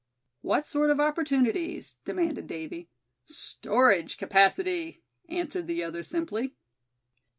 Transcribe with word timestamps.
"What 0.41 0.65
sort 0.65 0.89
of 0.89 0.99
opportunities?" 0.99 1.95
demanded 2.05 2.47
Davy. 2.47 2.89
"Storage 3.25 4.17
capacity," 4.17 5.03
answered 5.29 5.67
the 5.67 5.83
other, 5.83 6.01
simply. 6.01 6.55